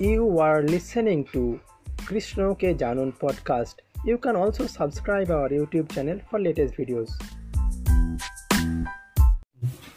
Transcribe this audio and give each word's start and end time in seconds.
You 0.00 0.38
are 0.38 0.62
listening 0.62 1.24
to 1.32 1.58
Krishna 1.98 2.54
Ke 2.54 2.70
Janun 2.72 3.12
podcast. 3.14 3.82
You 4.04 4.16
can 4.16 4.36
also 4.36 4.68
subscribe 4.68 5.28
our 5.28 5.48
YouTube 5.48 5.92
channel 5.92 6.20
for 6.30 6.38
latest 6.38 6.76
videos. 6.76 7.10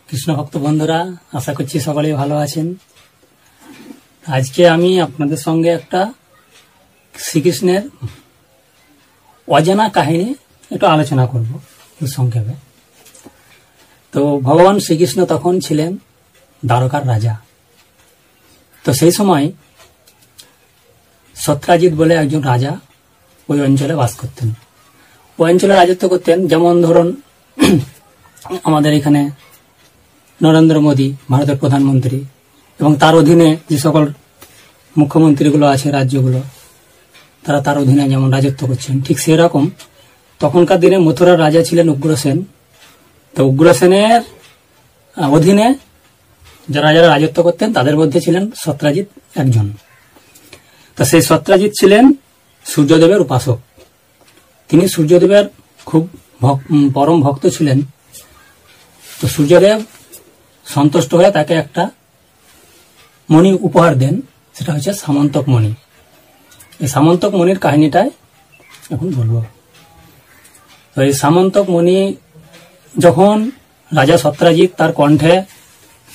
Krishna 0.10 0.29
ভক্ত 0.37 0.56
বন্ধুরা 0.58 0.99
আশা 1.33 1.51
করছি 1.58 1.78
সকলেই 1.79 2.13
ভালো 2.13 2.35
আছেন 2.46 2.67
আজকে 4.26 4.62
আমি 4.76 4.92
আপনাদের 4.99 5.40
সঙ্গে 5.47 5.69
একটা 5.79 6.02
শ্রীকৃষ্ণের 7.15 7.83
অজানা 9.47 9.86
কাহিনী 9.90 10.28
একটু 10.72 10.86
আলোচনা 10.86 11.26
করব 11.31 11.49
সংক্ষেপে 12.15 12.56
তো 14.13 14.22
ভগবান 14.47 14.76
শ্রীকৃষ্ণ 14.86 15.20
তখন 15.33 15.54
ছিলেন 15.65 15.92
দ্বারকার 16.63 17.04
রাজা 17.08 17.34
তো 18.86 18.90
সেই 18.94 19.13
সময় 19.20 19.45
সত্রাজিৎ 21.45 21.94
বলে 21.94 22.13
একজন 22.13 22.41
রাজা 22.52 22.73
ওই 23.50 23.59
অঞ্চলে 23.62 23.94
বাস 23.95 24.12
করতেন। 24.16 24.48
ওই 25.40 25.48
অঞ্চলে 25.52 25.73
রাজত্ব 25.73 26.04
করতেন। 26.08 26.38
যেমন 26.48 26.76
ধরুন, 26.81 27.08
আমাদের 28.64 28.91
এখানে 28.94 29.22
নরেন্দ্র 30.41 30.77
মোদী, 30.81 31.08
ভারতের 31.31 31.58
প্রধানমন্ত্রী, 31.62 32.20
এবং 32.80 32.91
তার 32.95 33.14
অধীনে 33.16 33.50
যে 33.70 33.77
সকল 33.77 34.04
মুখ্যমন্ত্রীগুলো 34.98 35.66
আছে 35.67 35.88
রাজ্যগুলো, 35.91 36.41
তারা 37.45 37.59
তার 37.66 37.78
অধীনে 37.78 38.03
যেমন 38.09 38.30
রাজত্ব 38.31 38.62
করছেন, 38.67 38.95
ঠিক 39.02 39.17
সেরকম 39.20 39.64
তখনকার 40.42 40.80
দিনে 40.80 40.98
মথুরার 40.98 41.39
রাজা 41.39 41.62
ছিলেন 41.64 41.88
উগ্রসেন 41.89 42.38
তো 43.34 43.42
উগ্রসেনের 43.45 44.22
অধীনে 45.17 45.67
যারা 46.70 46.89
যারা 46.95 47.08
রাজত্ব 47.08 47.38
করতেন, 47.44 47.67
তাদের 47.73 47.95
মধ্যে 47.98 48.20
ছিলেন 48.26 48.44
সত্রাজিৎ 48.55 49.08
একজন। 49.36 49.67
তা 50.98 51.04
সেই 51.12 51.23
সত্রাজিৎ 51.30 51.72
ছিলেন 51.80 52.06
সূর্যদেবের 52.66 53.20
উপাসক। 53.25 53.59
তিনি 54.70 54.84
সূর্যদেবের 54.95 55.45
খুব 55.89 56.03
পরম 56.95 57.17
ভক্ত 57.25 57.44
ছিলেন। 57.56 57.80
তো 59.20 59.25
সূর্যদেব 59.36 59.80
সন্তুষ্ট 60.67 61.11
হয়ে 61.17 61.31
তাকে 61.38 61.53
একটা 61.64 61.83
মণি 63.30 63.52
উপহার 63.67 63.94
দেন, 64.02 64.16
সেটা 64.56 64.72
হচ্ছে 64.73 64.92
সামন্তক 65.03 65.45
মণি। 65.53 65.72
এই 66.83 66.89
সামন্তক 66.95 67.31
মণির 67.39 67.59
কাহিনীটাই 67.66 68.09
এখন 68.94 69.08
বলব। 69.20 69.36
তো 70.94 71.00
এই 71.08 71.14
সামন্তক 71.22 71.66
মণি 71.76 72.00
যখন 72.94 73.36
রাজা 73.92 74.16
সত্রাজিৎ 74.23 74.72
তার 74.80 74.92
কণ্ঠে 75.00 75.33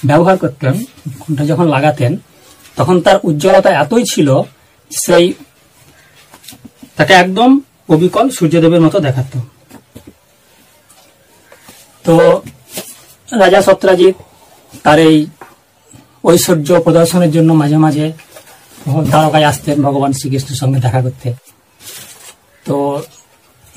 ব্যবহার 0.09 0.37
করতেন, 0.43 0.75
কণ্ঠে 1.23 1.45
যখন 1.53 1.67
লাগাতেন, 1.75 2.13
তখন 2.77 2.97
তার 3.05 3.17
উজ্জ্বলতা 3.29 3.71
এতই 3.83 4.05
ছিল 4.13 4.29
সেই 4.91 5.35
তাকে 6.97 7.13
একদম 7.15 7.51
অবিকল 7.89 8.27
সূর্যদেবের 8.31 8.81
মতো 8.81 8.99
দেখাত। 9.01 9.31
তো 12.05 12.15
রাজা 13.29 13.61
সত্রাজিৎ 13.63 14.15
তার 14.85 14.99
এই 14.99 15.17
ঐশ্বর্য 16.25 16.69
প্রদর্শনের 16.81 17.31
জন্য 17.31 17.51
মাঝে 17.53 17.77
মাঝে 17.77 18.07
দ্বারকায় 19.11 19.45
আসতেন 19.45 19.77
ভগবান 19.83 20.13
শ্রীকৃষ্ণের 20.13 20.59
সঙ্গে 20.63 20.79
দেখা 20.81 21.01
করতে। 21.03 21.29
তো 22.67 23.03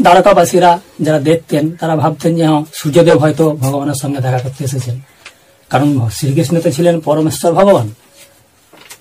দ্বারকাবাসীরা 0.01 0.71
যারা 1.01 1.19
দেখতেন 1.19 1.63
তারা 1.79 1.95
ভাবতেন 1.95 2.31
যে 2.37 2.45
হ্যাঁ, 2.47 2.63
সূর্যদেব 2.73 3.17
হয়তো 3.17 3.45
ভগবানের 3.55 3.97
সঙ্গে 4.01 4.19
দেখা 4.19 4.39
করতে 4.39 4.61
এসেছেন। 4.63 4.95
কারণ 5.71 6.09
শ্রীকৃষ্ণ 6.09 6.55
তো 6.59 6.69
ছিলেন 6.71 6.95
পরমেশ্বর 6.99 7.51
ভগবান। 7.53 7.87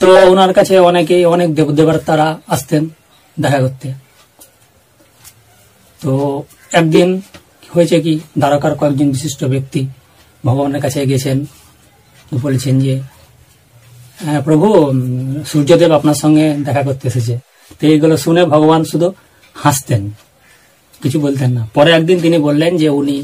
তো 0.01 0.09
ওনার 0.33 0.53
কাছে 0.59 0.75
অনেকেই, 0.91 1.23
অনেক 1.35 1.49
দেবদেবার 1.59 1.99
তারা 2.09 2.27
আসতেন 2.55 2.83
দেখা 3.37 3.59
করতে। 3.65 3.87
তো 6.01 6.13
একদিন 6.81 7.09
হয়েছে 7.75 7.97
কি, 8.05 8.13
দ্বারকার 8.41 8.73
কয়েকজন 8.81 9.09
বিশিষ্ট 9.17 9.41
ব্যক্তি 9.53 9.81
ভগবানের 10.45 10.81
কাছে 10.85 10.99
গেছেন 11.13 11.39
বলেছেন 12.45 12.75
যে 12.85 12.95
হ্যাঁ 14.25 14.41
প্রভু 14.47 14.69
সূর্যদেব 15.51 15.91
আপনার 15.99 16.19
সঙ্গে 16.23 16.47
দেখা 16.67 16.83
করতে 16.89 17.05
এসেছে। 17.11 17.35
তো 17.79 17.83
এইগুলো 17.93 18.15
শুনে 18.25 18.43
ভগবান 18.55 18.83
শুধু 18.91 19.09
হাসতেন, 19.57 20.03
কিছু 21.03 21.19
বলতেন 21.27 21.51
না। 21.57 21.63
পরে 21.77 21.91
একদিন 21.99 22.19
তিনি 22.25 22.37
বললেন 22.47 22.73
যে, 22.83 22.89
উনি, 23.01 23.17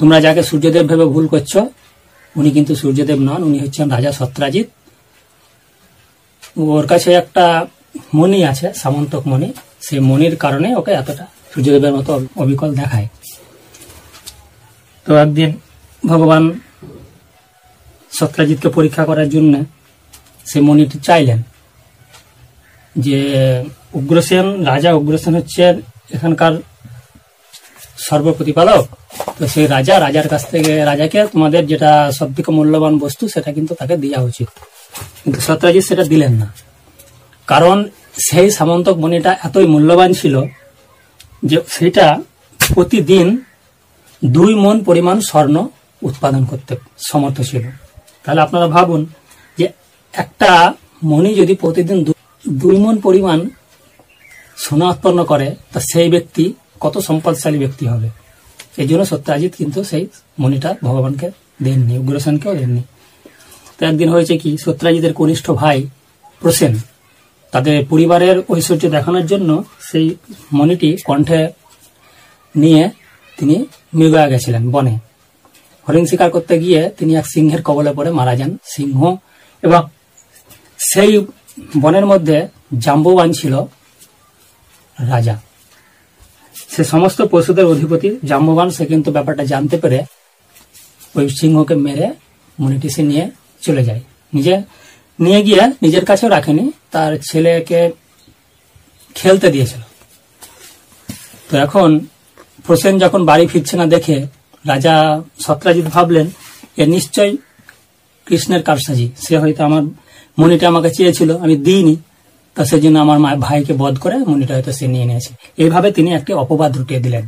তোমরা 0.00 0.18
যাকে 0.26 0.42
সূর্যদেব 0.50 0.84
ভেবে 0.90 1.06
ভুল 1.14 1.24
করছ, 1.32 1.52
উনি 2.34 2.50
কিন্তু 2.56 2.72
সূর্যদেব 2.82 3.18
নন, 3.28 3.40
উনি 3.48 3.58
হচ্ছেন 3.64 3.86
রাজা 3.94 4.10
সত্রাজিৎ। 4.20 4.68
ওর 6.56 6.84
কাছে 6.92 7.10
একটা 7.22 7.46
মণি 8.18 8.40
আছে, 8.50 8.66
সামন্তক 8.82 9.22
মণি। 9.30 9.48
সেই 9.86 10.00
মণির 10.10 10.34
কারণে 10.44 10.68
ওকে 10.80 10.92
এতটা 11.02 11.24
সূর্যদেবের 11.52 11.92
মতো 11.96 12.10
অবিকল 12.42 12.70
দেখায়। 12.80 13.08
তো 15.06 15.10
একদিন 15.24 15.50
ভগবান 16.02 16.44
সত্রাজিৎকে 18.12 18.68
পরীক্ষা 18.76 19.04
করার 19.10 19.28
জন্য 19.34 19.54
সে 20.50 20.58
মণিটি 20.68 20.96
চাইলেন 21.08 21.40
যে 22.96 23.18
উগ্রসেন, 23.98 24.46
রাজা 24.70 24.90
উগ্রসেন 24.98 25.32
হচ্ছেন 25.38 25.74
এখানকার 26.16 26.52
সর্বপ্রতিপালক। 28.08 28.84
তো 29.38 29.44
সেই 29.52 29.66
রাজা, 29.74 29.94
রাজার 30.04 30.26
কাছ 30.32 30.42
থেকে, 30.52 30.72
রাজাকে 30.90 31.20
তোমাদের 31.32 31.62
যেটা 31.72 31.90
সব 32.18 32.28
থেকে 32.36 32.50
মূল্যবান 32.56 32.94
বস্তু, 33.04 33.24
সেটা 33.34 33.50
কিন্তু 33.56 33.72
তাকে 33.80 33.94
দেওয়া 34.02 34.20
উচিত। 34.30 34.48
কিন্তু 35.22 35.40
সত্রাজিৎ 35.40 35.84
সেটা 35.84 36.04
দিলেন 36.04 36.32
না। 36.32 36.52
কারণ 37.46 37.88
সেই 38.28 38.50
সামন্তক 38.50 38.96
মণিটা 38.96 39.36
এতই 39.42 39.66
মূল্যবান 39.66 40.12
ছিল 40.12 40.42
যে 41.44 41.60
সেটা 41.68 42.20
প্রতিদিন 42.74 43.44
দুই 44.24 44.54
মন 44.54 44.84
পরিমাণ 44.84 45.20
স্বর্ণ 45.20 45.66
উৎপাদন 46.02 46.44
করতে 46.44 46.76
সমর্থ 47.10 47.40
ছিল। 47.40 47.64
তাহলে 48.24 48.40
আপনারা 48.40 48.66
ভাবুন 48.66 49.06
যে 49.58 49.68
একটা 50.12 50.74
মণি 51.04 51.34
যদি 51.34 51.54
প্রতিদিন 51.54 52.12
দুই 52.48 52.76
মন 52.78 53.00
পরিমাণ 53.00 53.50
সোনা 54.56 54.90
উৎপন্ন 54.90 55.24
করে, 55.24 55.54
তা 55.72 55.80
সেই 55.80 56.08
ব্যক্তি 56.08 56.52
কত 56.80 56.98
সম্পদশালী 56.98 57.58
ব্যক্তি 57.58 57.86
হবে? 57.86 58.08
এই 58.76 58.88
জন্য 58.88 59.06
সত্যাজিৎ 59.06 59.54
কিন্তু 59.56 59.84
সেই 59.84 60.06
মণিটা 60.38 60.74
ভগবানকে 60.82 61.30
দেননি, 61.62 61.98
উগ্রসেনকেও 61.98 62.54
দেননি। 62.54 62.82
তো 63.76 63.82
একদিন 63.90 64.08
হয়েছে 64.14 64.34
কি 64.42 64.50
সত্যাজিতের 64.64 65.14
কনিষ্ঠ 65.18 65.46
ভাই 65.60 65.78
প্রসেন, 66.42 66.72
তাদের 67.52 67.76
পরিবারের 67.90 68.36
ঐশ্বর্য 68.52 68.84
দেখানোর 68.96 69.26
জন্য 69.32 69.50
সেই 69.88 70.06
মণিটি 70.56 70.90
কণ্ঠে 71.08 71.40
নিয়ে 72.54 72.82
তিনি 73.38 73.56
মৃগয়া 73.98 74.26
গেছিলেন 74.32 74.64
বনে। 74.74 74.94
হরিণ 75.86 76.04
শিকার 76.10 76.30
করতে 76.36 76.54
গিয়ে 76.62 76.80
তিনি 76.98 77.12
এক 77.20 77.26
সিংহের 77.32 77.62
কবলে 77.68 77.92
পড়ে 77.96 78.10
মারা 78.18 78.34
যান। 78.40 78.52
সিংহ 78.74 78.98
এবং 79.62 79.82
সেই 80.90 81.12
বনের 81.82 82.06
মধ্যে 82.12 82.36
জাম্বুবান 82.84 83.28
ছিল 83.38 83.54
রাজা। 85.10 85.34
সে 86.72 86.82
সমস্ত 86.92 87.18
পশুদের 87.32 87.66
অধিপতি 87.72 88.08
জাম্বুবান, 88.30 88.68
সে 88.76 88.84
কিন্তু 88.90 89.08
ব্যাপারটা 89.16 89.44
জানতে 89.52 89.76
পেরে 89.82 89.98
ওই 91.16 91.24
সিংহকে 91.38 91.74
মেরে 91.86 92.06
মনিটি 92.58 92.88
সে 92.94 93.02
নিয়ে 93.10 93.24
চলে 93.62 93.82
যায়। 93.84 94.02
নিজে 94.34 94.54
নিয়ে 95.20 95.40
গিয়ে 95.42 95.62
নিজের 95.82 96.04
কাছেও 96.04 96.28
রাখেনি, 96.28 96.64
তার 96.90 97.12
ছেলেকে 97.30 97.80
খেলতে 99.14 99.46
দিয়েছিল। 99.50 99.82
তো 101.48 101.54
এখন 101.56 101.88
প্রসেন 102.66 102.94
যখন 102.98 103.20
বাড়ি 103.30 103.44
ফিরছে 103.46 103.74
না 103.76 103.86
দেখে 103.86 104.16
রাজা 104.64 104.94
সত্রাজিৎ 105.40 105.86
ভাবলেন, 105.94 106.26
এ 106.76 106.84
নিশ্চয় 106.86 107.30
কৃষ্ণের 108.26 108.62
কারসাজি, 108.62 109.06
সে 109.24 109.34
হয়তো 109.38 109.64
আমার 109.64 109.82
মনিটা 110.38 110.66
আমাকে 110.68 110.90
চেয়েছিল, 110.90 111.30
আমি 111.36 111.56
দিইনি। 111.56 111.96
তা 112.56 112.62
সেজন্য 112.64 112.96
আমার 112.98 113.18
ভাইকে 113.38 113.72
বধ 113.72 113.94
করে 113.98 114.16
মনিটা 114.30 114.52
হয়তো 114.54 114.72
সে 114.72 114.86
নিয়ে 114.86 115.04
নিয়েছে। 115.04 115.32
এইভাবে 115.62 115.88
তিনি 115.92 116.10
একটি 116.14 116.32
অপবাদ 116.32 116.70
রুটিয়ে 116.78 117.00
দিলেন। 117.00 117.24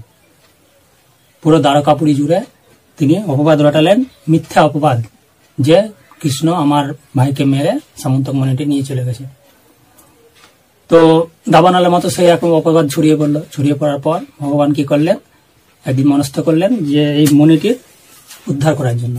পুরো 1.43 1.59
দ্বারকাপুরি 1.59 2.15
জুড়ে 2.15 2.41
তিনি 2.99 3.15
অপবাদ 3.33 3.59
রটালেন, 3.63 3.99
মিথ্যা 4.29 4.61
অপবাদ, 4.63 4.99
যে 5.59 5.79
কৃষ্ণ 6.25 6.47
আমার 6.65 6.85
ভাইকে 7.17 7.45
মেরে 7.53 7.73
সামন্তক 8.03 8.35
মনিটি 8.41 8.65
নিয়ে 8.71 8.85
চলে 8.91 9.03
গেছে। 9.09 9.25
তো 10.91 10.99
দাবানালের 11.55 11.93
মতো 11.95 12.07
সেই 12.17 12.29
রকম 12.33 12.51
অপবাদ 12.61 12.85
ছড়িয়ে 12.95 13.17
পড়ল। 13.21 13.37
ছড়িয়ে 13.55 13.77
পড়ার 13.81 14.01
পর 14.07 14.19
ভগবান 14.43 14.71
কি 14.77 14.85
করলেন? 14.91 15.17
একদিন 15.85 16.07
মনস্থ 16.13 16.37
করলেন 16.47 16.71
যে 16.93 17.03
এই 17.21 17.27
মণিটির 17.39 17.77
উদ্ধার 18.51 18.73
করার 18.79 18.97
জন্য। 19.03 19.17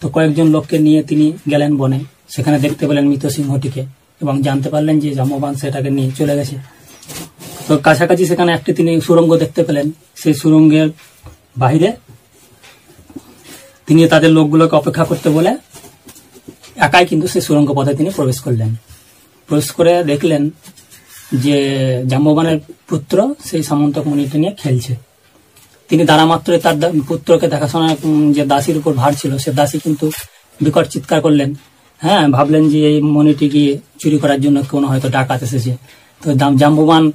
তো 0.00 0.06
কয়েকজন 0.14 0.46
লোককে 0.54 0.76
নিয়ে 0.86 1.00
তিনি 1.10 1.26
গেলেন 1.52 1.72
বনে। 1.80 2.00
সেখানে 2.34 2.56
দেখতে 2.64 2.84
পেলেন 2.88 3.04
মৃত 3.10 3.24
সিংহটিকে 3.36 3.82
এবং 4.22 4.34
জানতে 4.46 4.68
পারলেন 4.74 4.96
যে 5.02 5.08
জাম্ববান 5.18 5.52
সেটাকে 5.60 5.90
নিয়ে 5.96 6.08
চলে 6.18 6.34
গেছে। 6.38 6.56
তো 7.66 7.72
কাছাকাছি 7.86 8.24
সেখানে 8.30 8.50
একটি 8.58 8.70
তিনি 8.78 8.92
সুরঙ্গ 9.06 9.30
দেখতে 9.42 9.60
পেলেন। 9.66 9.86
সেই 10.20 10.34
সুরঙ্গের 10.40 10.88
বাইরে 11.62 11.88
তিনি 13.86 14.00
তাদের 14.12 14.30
লোকগুলোকে 14.38 14.74
অপেক্ষা 14.80 15.04
করতে 15.10 15.28
বলে 15.36 15.52
একাই 16.76 17.06
কিন্তু 17.06 17.26
সেই 17.28 17.40
সুরঙ্গ 17.40 17.72
পথে 17.72 17.94
তিনি 17.94 18.10
প্রবেশ 18.10 18.40
করলেন। 18.40 18.74
প্রবেশ 19.46 19.70
করে 19.70 20.04
দেখলেন 20.04 20.50
যে 21.32 21.56
জাম্ববানের 22.08 22.58
পুত্র 22.88 23.34
সেই 23.44 23.62
সামন্তক 23.62 24.06
মণিটি 24.06 24.38
নিয়ে 24.38 24.54
খেলছে। 24.62 24.94
তিনি 25.88 26.04
দ্বারা 26.04 26.24
মাত্রই 26.26 26.58
তার 26.58 26.76
পুত্রকে 27.08 27.48
দেখাশোনা 27.48 27.96
যে 28.32 28.44
দাসীর 28.46 28.76
উপর 28.76 28.92
ভার 28.92 29.12
ছিল, 29.20 29.38
সে 29.38 29.52
দাসী 29.52 29.78
কিন্তু 29.78 30.10
বিকট 30.60 30.86
চিৎকার 30.88 31.20
করলেন। 31.20 31.54
হ্যাঁ 32.00 32.28
ভাবলেন 32.28 32.68
যে 32.68 32.78
এই 32.90 33.00
মণিটি 33.00 33.48
গিয়ে 33.48 33.78
চুরি 33.98 34.18
করার 34.18 34.40
জন্য 34.40 34.64
কোনো 34.70 34.86
হয়তো 34.86 35.08
ডাকাত 35.08 35.42
এসেছে। 35.42 35.76
তো 36.22 36.34
জাম্ববান 36.34 37.12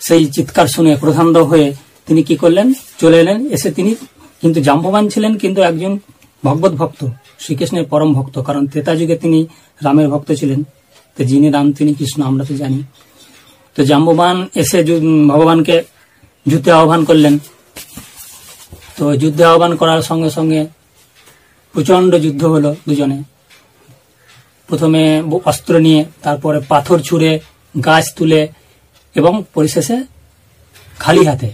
সেই 0.00 0.26
চিৎকার 0.26 0.66
শুনে 0.66 0.96
প্রধান্দ 0.96 1.36
হয়ে 1.38 1.74
তিনি 2.06 2.22
কি 2.22 2.36
করলেন? 2.36 2.72
চলে 2.98 3.20
এলেন। 3.20 3.46
এসে 3.46 3.70
তিনি 3.70 3.94
কিন্তু 4.40 4.60
জাম্ববান 4.60 5.08
ছিলেন 5.08 5.36
কিন্তু 5.36 5.62
একজন 5.62 5.98
ভগবত 6.44 6.72
ভক্ত। 6.72 7.06
শ্রীকৃষ্ণের 7.38 7.84
পরম 7.84 8.14
ভক্ত। 8.14 8.38
কারণ 8.38 8.66
ত্রেতা 8.66 8.96
যুগে 8.96 9.16
তিনি 9.16 9.46
রামের 9.84 10.08
ভক্ত 10.08 10.32
ছিলেন। 10.32 10.64
তো 11.16 11.24
যিনি 11.24 11.50
রাম, 11.50 11.72
তিনি 11.72 11.94
কৃষ্ণ, 11.94 12.22
আমরা 12.22 12.44
তো 12.44 12.54
জানি। 12.54 12.82
তো 13.74 13.84
জাম্ববান 13.84 14.48
এসে 14.54 14.78
ভগবানকে 15.28 15.82
যুদ্ধে 16.48 16.70
আহ্বান 16.72 17.04
করলেন। 17.04 17.38
তো 18.96 19.16
যুদ্ধে 19.16 19.44
আহ্বান 19.44 19.76
করার 19.76 20.02
সঙ্গে 20.02 20.30
সঙ্গে 20.30 20.66
প্রচণ্ড 21.72 22.14
যুদ্ধ 22.14 22.44
হলো 22.44 22.74
দুজনে। 22.88 23.22
প্রথমে 24.66 25.22
অস্ত্র 25.44 25.78
নিয়ে, 25.78 26.04
তারপরে 26.22 26.60
পাথর 26.68 26.98
ছুঁড়ে, 26.98 27.40
গাছ 27.84 28.14
তুলে 28.14 28.48
এবং 29.14 29.44
পরিশেষে 29.54 29.96
খালি 30.98 31.26
হাতে। 31.26 31.50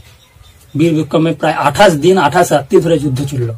বীর 0.76 0.94
বিক্রমে 0.94 1.32
প্রায় 1.34 1.54
আঠাশ 1.54 1.92
দিন, 1.92 2.18
আঠাশ 2.18 2.52
রাত্রি 2.52 2.80
ধরে 2.80 2.98
যুদ্ধ 2.98 3.24
চলল। 3.24 3.50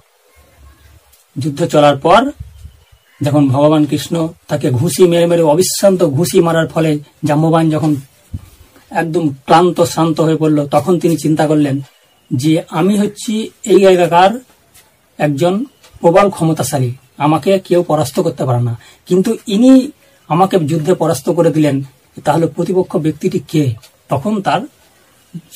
যুদ্ধ 1.39 1.67
চলার 1.67 1.97
পর 1.97 2.31
যখন 3.23 3.49
ভগবান 3.49 3.85
কৃষ্ণ 3.85 4.29
তাকে 4.49 4.71
ঘুষি 4.71 5.09
মেরে 5.09 5.27
মেরে 5.27 5.43
অবিশ্রান্ত 5.43 6.05
ঘুষি 6.05 6.41
মারার 6.41 6.69
ফলে 6.69 6.99
জাম্ববান 7.25 7.71
যখন 7.71 7.97
একদম 8.91 9.29
ক্লান্ত, 9.29 9.81
শান্ত 9.81 10.21
হয়ে 10.21 10.37
পড়ল, 10.37 10.67
তখন 10.67 10.99
তিনি 10.99 11.17
চিন্তা 11.17 11.47
করলেন 11.47 11.81
যে 12.35 12.63
আমি 12.71 12.99
হচ্ছি 12.99 13.51
এই 13.65 13.81
জায়গাকার 13.81 14.31
একজন 15.19 15.65
প্রবল 16.01 16.31
ক্ষমতাশালী। 16.31 16.93
আমাকে 17.19 17.59
কেউ 17.59 17.83
পরাস্ত 17.83 18.21
করতে 18.21 18.45
পারে 18.45 18.63
না। 18.63 18.79
কিন্তু 19.07 19.37
ইনি 19.47 19.91
আমাকে 20.29 20.59
যুদ্ধে 20.59 20.95
পরাস্ত 20.95 21.31
করে 21.31 21.51
দিলেন, 21.51 21.83
তাহলে 22.25 22.47
প্রতিপক্ষ 22.47 22.97
ব্যক্তিটি 22.97 23.39
কে? 23.39 23.75
তখন 24.09 24.43
তার 24.43 24.61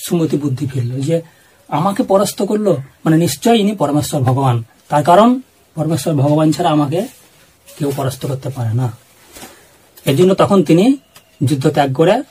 সুমতি 0.06 0.36
বুদ্ধি 0.36 0.66
ফিরল 0.66 1.00
যে 1.00 1.22
আমাকে 1.69 2.02
পরাস্ত 2.02 2.42
করল 2.42 2.76
মানে 3.04 3.16
নিশ্চয় 3.16 3.56
ইনি 3.56 3.72
পরমেশ্বর 3.72 4.20
ভগবান। 4.20 4.64
তার 4.88 5.04
কারণ 5.04 5.40
পরমেশ্বর 5.78 6.14
ভগবান 6.14 6.52
ছাড়া 6.52 6.70
আমাকে 6.70 7.00
কেউ 7.78 7.92
পরাস্ত 7.96 8.26
করতে 8.26 8.48
পারে 8.48 8.75
না। 8.75 8.86
এর 10.04 10.16
জন্য 10.16 10.34
তখন 10.34 10.62
তিনি 10.62 10.84
যুদ্ধ 11.44 11.70
ত্যাগ 11.70 11.94
করে 11.94 12.22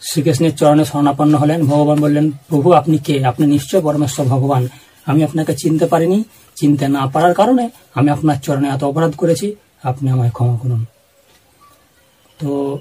শ্রীকৃষ্ণের 0.00 0.56
চরণে 0.56 0.84
শরণাপন্ন 0.84 1.34
হলেন। 1.34 1.64
ভগবান 1.66 2.00
বললেন, 2.00 2.30
প্রভু, 2.30 2.72
আপনি 2.72 2.98
কে? 2.98 3.26
আপনি 3.26 3.46
নিশ্চয় 3.46 3.80
পরমেশ্বর 3.80 4.24
ভগবান। 4.24 4.68
আমি 5.06 5.24
আপনাকে 5.24 5.52
চিনতে 5.54 5.86
পারিনি। 5.86 6.24
চিনতে 6.56 6.88
না 6.88 7.06
পারার 7.06 7.34
কারণে 7.34 7.70
আমি 7.94 8.08
আপনার 8.10 8.40
চরণে 8.40 8.68
এত 8.68 8.84
অপরাধ 8.84 9.12
করেছি। 9.14 9.46
আপনি 9.82 10.10
আমায় 10.10 10.30
ক্ষমা 10.30 10.56
করুন। 10.56 10.84
তো 12.38 12.78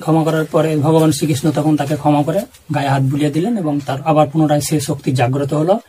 ক্ষমা 0.00 0.24
করার 0.24 0.44
পরে 0.44 0.76
ভগবান 0.76 1.12
শ্রীকৃষ্ণ 1.12 1.50
তখন 1.50 1.76
তাকে 1.76 1.96
ক্ষমা 1.96 2.22
করে 2.22 2.40
গায়ে 2.74 2.88
হাত 2.88 3.02
বুলিয়ে 3.02 3.30
দিলেন 3.30 3.58
এবং 3.58 3.80
তার 3.86 3.98
আবার 4.04 4.26
পুনরায় 4.28 4.60
সেই 4.60 4.80
শক্তি 4.80 5.12
জাগ্রত 5.12 5.52
হলো। 5.54 5.80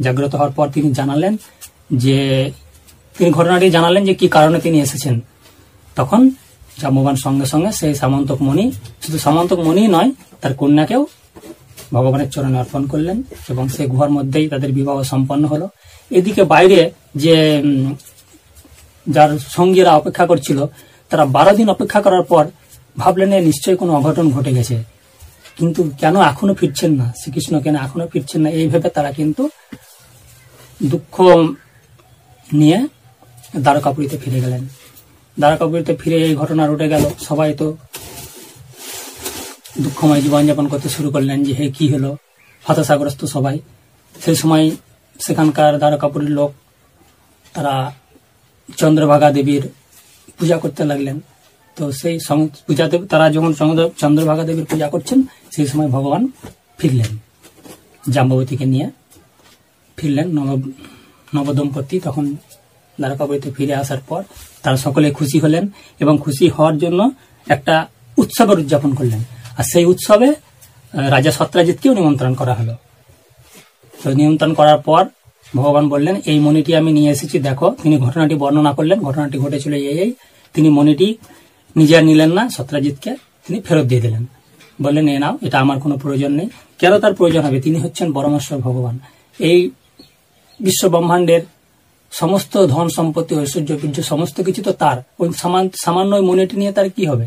জাগ্রত 0.00 0.34
হওয়ার 0.34 0.52
পর 0.52 0.66
তিনি 0.68 0.92
জানালেন 0.92 1.36
যে 1.94 2.50
তিনি 3.16 3.30
ঘটনাটি 3.30 3.66
জানালেন 3.70 4.02
যে 4.04 4.14
কি 4.14 4.28
কারণে 4.28 4.58
তিনি 4.60 4.80
এসেছেন। 4.80 5.20
তখন 5.96 6.30
জাম্ববান 6.80 7.16
সঙ্গে 7.16 7.46
সঙ্গে 7.46 7.72
সেই 7.72 7.94
সামন্তক 7.94 8.42
মণি, 8.42 8.72
শুধু 9.02 9.18
সামন্তক 9.18 9.58
মণি 9.58 9.82
নয়, 9.88 10.10
তার 10.40 10.54
কন্যাকেও 10.54 11.06
ভগবানের 11.92 12.30
চরণে 12.30 12.58
অর্পণ 12.58 12.86
করলেন 12.86 13.22
এবং 13.48 13.68
সেই 13.68 13.86
গুহার 13.86 14.10
মধ্যেই 14.10 14.48
তাদের 14.48 14.72
বিবাহ 14.72 15.02
সম্পন্ন 15.02 15.44
হলো। 15.46 15.68
এদিকে 16.10 16.44
বাইরে 16.44 16.90
যে 17.14 17.36
যার 19.06 19.30
সঙ্গীরা 19.38 19.90
অপেক্ষা 19.96 20.26
করছিল, 20.26 20.58
তারা 21.10 21.24
বারো 21.36 21.52
দিন 21.56 21.68
অপেক্ষা 21.68 22.00
করার 22.00 22.22
পর 22.22 22.44
ভাবলেন 22.98 23.32
নিশ্চয়ই 23.44 23.76
কোনো 23.76 23.92
অঘটন 23.94 24.30
ঘটে 24.30 24.52
গেছে। 24.52 24.76
কিন্তু 25.58 25.80
কেন 26.00 26.14
এখনও 26.20 26.54
ফিরছেন 26.54 26.92
না? 26.92 27.06
শ্রীকৃষ্ণ 27.20 27.54
কেন 27.60 27.76
এখনও 27.76 28.06
ফিরছেন 28.12 28.40
না? 28.42 28.50
এই 28.50 28.66
ভেবে 28.68 28.88
তারা 28.90 29.10
কিন্তু 29.12 29.42
দুঃখ 30.82 31.14
নিয়ে 32.52 32.78
দ্বারকাপুরীতে 33.58 34.18
ফিরে 34.18 34.40
গেলেন। 34.40 34.64
দ্বারকাপুরীতে 35.38 35.96
ফিরে 35.96 36.16
এই 36.16 36.34
ঘটনা 36.36 36.66
রটে 36.66 36.88
গেল। 36.88 37.04
সবাই 37.20 37.54
তো 37.54 37.76
দুঃখময় 39.80 40.22
জীবনযাপন 40.22 40.68
করতে 40.68 40.88
শুরু 40.88 41.10
করলেন 41.10 41.44
যে, 41.44 41.52
হে, 41.52 41.72
কি 41.72 41.88
হলো? 41.88 42.16
হতাশাগ্রস্ত 42.64 43.24
সবাই। 43.24 43.58
সেই 44.24 44.34
সময় 44.34 44.70
সেখানকার 45.20 45.78
দ্বারকাপুরীর 45.78 46.30
লোক, 46.30 46.52
তারা 47.54 47.94
চন্দ্রভাগা 48.76 49.30
দেবীর 49.30 49.68
পূজা 50.38 50.58
করতে 50.58 50.84
লাগলেন। 50.84 51.20
তো 51.76 51.92
সেই 51.92 52.18
পূজাতে 52.66 52.98
তারা 52.98 53.30
যখন 53.30 53.54
চন্দ্র- 53.54 53.90
চন্দ্রভাগা 53.98 54.44
দেবীর 54.44 54.64
পূজা 54.64 54.88
করছেন, 54.88 55.22
সেই 55.50 55.66
সময় 55.66 55.88
ভগবান 55.88 56.28
ফিরলেন। 56.78 57.18
জাম্ববতীকে 58.10 58.64
নিয়ে 58.64 58.90
ফিরলেন 59.96 60.28
নব, 60.28 60.70
নবদম্পতি। 61.34 62.00
তখন 62.00 62.36
দ্বারকাপুরীতে 63.00 63.48
ফিরে 63.56 63.74
আসার 63.74 64.00
পর 64.08 64.20
তারা 64.62 64.76
সকলে 64.76 65.10
খুশি 65.10 65.38
হলেন 65.38 65.64
এবং 66.00 66.18
খুশি 66.24 66.48
হওয়ার 66.48 66.78
জন্য 66.78 67.00
একটা 67.46 67.74
উৎসবের 68.18 68.58
উদযাপন 68.58 68.90
করলেন। 68.94 69.20
আর 69.58 69.64
সেই 69.72 69.84
উৎসবে 69.84 70.28
রাজা 71.14 71.30
সত্রাজিৎকেও 71.30 71.92
নিমন্ত্রণ 71.94 72.34
করা 72.34 72.54
হলো। 72.54 72.74
তো 73.94 74.08
নিমন্ত্রণ 74.10 74.52
করার 74.54 74.78
পর 74.78 75.02
ভগবান 75.56 75.88
বললেন, 75.88 76.16
এই 76.26 76.38
মণিটি 76.38 76.72
আমি 76.80 76.90
নিয়ে 76.92 77.10
এসেছি, 77.10 77.38
দেখো, 77.38 77.68
তিনি 77.82 77.96
ঘটনাটি 77.98 78.34
বর্ণনা 78.34 78.72
করলেন, 78.72 78.98
ঘটনাটি 79.02 79.38
ঘটেছিল 79.38 79.72
এই 79.74 80.10
তিনি 80.54 80.68
মণিটি 80.68 81.08
নিজে 81.76 81.96
নিলেন 82.02 82.30
না, 82.32 82.42
সত্রাজিৎকে 82.48 83.10
তিনি 83.46 83.60
ফেরত 83.60 83.86
দিয়ে 83.86 84.00
দিলেন। 84.00 84.26
বললেন, 84.82 85.08
এ 85.08 85.16
নাও, 85.18 85.34
এটা 85.46 85.56
আমার 85.60 85.80
কোনো 85.80 85.96
প্রয়োজন 86.02 86.32
নেই। 86.32 86.48
কেন 86.78 86.92
তার 86.98 87.14
প্রয়োজন 87.14 87.42
হবে? 87.46 87.60
তিনি 87.60 87.76
হচ্ছেন 87.78 88.12
পরমেশ্বর 88.12 88.58
ভগবান। 88.58 88.98
এই 89.38 89.58
বিশ্ব 90.60 90.82
ব্রহ্মাণ্ডের 90.88 91.42
সমস্ত 92.18 92.66
ধন 92.66 92.88
সম্পত্তি, 92.88 93.34
ঐশ্বর্য, 93.34 93.72
বীর্য, 93.72 94.02
সমস্ত 94.02 94.40
কিছু 94.40 94.62
তো 94.62 94.72
তার। 94.72 95.02
ওই 95.18 95.32
সামান- 95.32 95.68
সামান্য 95.84 96.16
মনিটি 96.16 96.56
নিয়ে 96.56 96.72
তার 96.72 96.90
কি 96.90 97.06
হবে? 97.06 97.26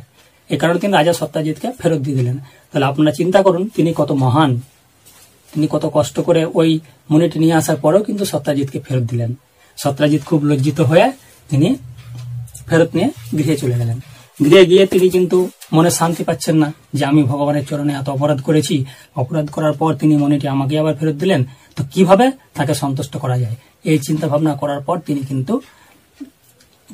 এ 0.49 0.57
কারণে 0.57 0.79
তিনি 0.79 0.93
রাজা 0.93 1.13
সত্যাজিৎকে 1.13 1.71
ফেরত 1.79 1.99
দিয়ে 1.99 2.17
দিলেন। 2.17 2.37
তাহলে 2.71 2.85
আপনারা 2.85 3.11
চিন্তা 3.11 3.41
করুন, 3.41 3.69
তিনি 3.75 3.93
কত 3.95 4.11
মহান। 4.11 4.61
তিনি 5.53 5.67
কত 5.69 5.91
কষ্ট 5.93 6.19
করে 6.19 6.45
ওই 6.45 6.79
মনিটি 7.11 7.39
নিয়ে 7.39 7.53
আসার 7.53 7.75
পরেও 7.75 8.03
কিন্তু 8.03 8.25
সত্যাজিৎকে 8.25 8.79
ফেরত 8.79 9.03
দিলেন। 9.03 9.33
সত্যাজিৎ 9.77 10.23
খুব 10.25 10.43
লজ্জিত 10.43 10.81
হয়ে 10.81 11.11
তিনি 11.49 11.75
ফেরত 12.67 12.95
নিয়ে 12.95 13.09
গৃহে 13.37 13.57
চলে 13.57 13.77
গেলেন। 13.77 13.99
গৃহে 14.43 14.65
গিয়ে 14.65 14.85
তিনি 14.85 15.09
কিন্তু 15.09 15.49
মনে 15.73 15.91
শান্তি 15.91 16.23
পাচ্ছেন 16.23 16.57
না 16.57 16.73
যে 16.93 17.05
আমি 17.05 17.23
ভগবানের 17.23 17.65
চরণে 17.65 17.93
এত 17.93 18.09
অপরাধ 18.09 18.41
করেছি। 18.41 18.85
অপরাধ 19.15 19.49
করার 19.49 19.73
পর 19.73 19.95
তিনি 19.95 20.17
মনেটি 20.17 20.47
আমাকে 20.47 20.79
আবার 20.79 20.95
ফেরত 20.95 21.15
দিলেন। 21.15 21.43
তো 21.75 21.83
কীভাবে 21.91 22.31
তাকে 22.53 22.73
সন্তুষ্ট 22.73 23.17
করা 23.17 23.39
যায়? 23.39 23.55
এই 23.83 23.99
চিন্তা 23.99 24.27
ভাবনা 24.27 24.55
করার 24.55 24.81
পর 24.81 24.99
তিনি 24.99 25.19
কিন্তু 25.19 25.61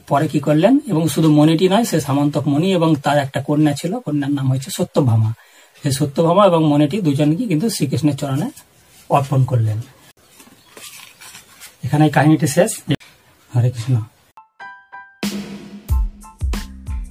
পরে 0.08 0.28
কি 0.28 0.40
করলেন? 0.40 0.80
এবং 0.88 1.08
শুধু 1.08 1.32
মণিটি 1.32 1.70
নয়, 1.70 1.84
সে 1.84 2.00
সামন্তক 2.00 2.48
মণি 2.48 2.74
এবং 2.74 2.96
তার 2.96 3.18
একটা 3.18 3.42
কন্যা 3.42 3.74
ছিল। 3.74 4.00
কন্যার 4.00 4.32
নাম 4.32 4.50
হয়েছে 4.50 4.72
সত্যভামা। 4.72 5.34
সেই 5.84 5.92
সত্যভামা 5.92 6.46
এবং 6.46 6.64
মণিটি 6.64 7.02
দুজনকে 7.02 7.48
কিন্তু 7.48 7.70
শ্রীকৃষ্ণের 7.70 8.18
চরণে 8.18 8.50
অর্পণ 9.10 9.46
করলেন। 9.46 9.82
এখানে 11.84 12.10
কাহিনীটি 12.10 12.48
শেষ। 12.48 12.72
হরে 13.56 13.72
Krishna. 13.72 14.02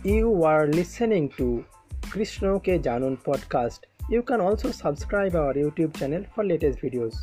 You 0.04 0.44
are 0.44 0.66
listening 0.66 1.30
to 1.38 1.64
Krishna 2.11 2.61
Ke 2.61 2.76
Janun 2.87 3.14
podcast. 3.26 3.87
You 4.11 4.20
can 4.23 4.38
also 4.38 4.70
subscribe 4.70 5.34
our 5.34 5.54
YouTube 5.54 5.96
channel 5.96 6.26
for 6.34 6.44
latest 6.44 6.80
videos. 6.80 7.14